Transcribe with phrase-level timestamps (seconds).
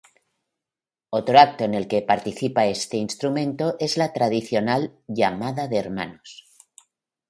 [1.11, 6.47] Otro acto en el que participa este instrumento es la tradicional "llamada de hermanos".